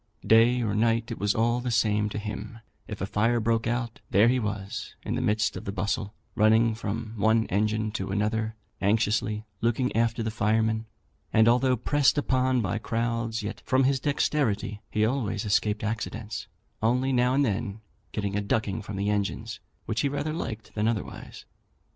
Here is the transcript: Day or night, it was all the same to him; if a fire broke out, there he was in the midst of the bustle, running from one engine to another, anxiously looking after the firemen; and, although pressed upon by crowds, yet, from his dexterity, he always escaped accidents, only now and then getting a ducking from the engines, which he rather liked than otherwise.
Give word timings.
Day 0.25 0.63
or 0.63 0.73
night, 0.73 1.11
it 1.11 1.19
was 1.19 1.35
all 1.35 1.59
the 1.59 1.69
same 1.69 2.09
to 2.09 2.17
him; 2.17 2.57
if 2.87 3.01
a 3.01 3.05
fire 3.05 3.39
broke 3.39 3.67
out, 3.67 3.99
there 4.09 4.29
he 4.29 4.39
was 4.39 4.95
in 5.03 5.13
the 5.13 5.21
midst 5.21 5.55
of 5.55 5.63
the 5.65 5.71
bustle, 5.71 6.15
running 6.33 6.73
from 6.73 7.13
one 7.17 7.45
engine 7.49 7.91
to 7.91 8.09
another, 8.09 8.55
anxiously 8.81 9.45
looking 9.61 9.95
after 9.95 10.23
the 10.23 10.31
firemen; 10.31 10.87
and, 11.31 11.47
although 11.47 11.77
pressed 11.77 12.17
upon 12.17 12.61
by 12.61 12.79
crowds, 12.79 13.43
yet, 13.43 13.61
from 13.63 13.83
his 13.83 13.99
dexterity, 13.99 14.81
he 14.89 15.05
always 15.05 15.45
escaped 15.45 15.83
accidents, 15.83 16.47
only 16.81 17.13
now 17.13 17.35
and 17.35 17.45
then 17.45 17.79
getting 18.11 18.35
a 18.35 18.41
ducking 18.41 18.81
from 18.81 18.95
the 18.95 19.11
engines, 19.11 19.59
which 19.85 20.01
he 20.01 20.09
rather 20.09 20.33
liked 20.33 20.73
than 20.73 20.87
otherwise. 20.87 21.45